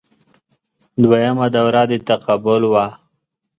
[1.03, 2.87] دویمه دوره د تقابل وه